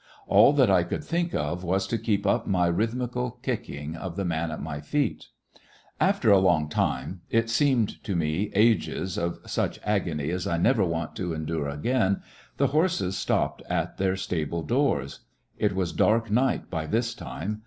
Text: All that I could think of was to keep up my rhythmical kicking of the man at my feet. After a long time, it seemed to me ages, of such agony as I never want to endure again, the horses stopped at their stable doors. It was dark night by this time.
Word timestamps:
All 0.25 0.51
that 0.53 0.71
I 0.71 0.81
could 0.81 1.03
think 1.03 1.35
of 1.35 1.63
was 1.63 1.85
to 1.85 1.97
keep 1.99 2.25
up 2.25 2.47
my 2.47 2.65
rhythmical 2.65 3.37
kicking 3.43 3.95
of 3.95 4.15
the 4.15 4.25
man 4.25 4.49
at 4.49 4.59
my 4.59 4.79
feet. 4.81 5.27
After 5.99 6.31
a 6.31 6.39
long 6.39 6.69
time, 6.69 7.21
it 7.29 7.51
seemed 7.51 8.03
to 8.05 8.15
me 8.15 8.49
ages, 8.55 9.15
of 9.15 9.37
such 9.45 9.79
agony 9.83 10.31
as 10.31 10.47
I 10.47 10.57
never 10.57 10.83
want 10.83 11.15
to 11.17 11.35
endure 11.35 11.69
again, 11.69 12.23
the 12.57 12.69
horses 12.73 13.15
stopped 13.15 13.61
at 13.69 13.97
their 13.99 14.15
stable 14.15 14.63
doors. 14.63 15.19
It 15.59 15.75
was 15.75 15.93
dark 15.93 16.31
night 16.31 16.71
by 16.71 16.87
this 16.87 17.13
time. 17.13 17.59